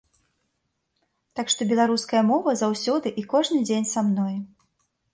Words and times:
Так 1.41 1.53
што 1.55 1.61
беларуская 1.73 2.23
мова 2.31 2.57
заўсёды 2.65 3.15
і 3.23 3.29
кожны 3.37 3.63
дзень 3.71 3.91
са 3.95 4.09
мной. 4.13 4.35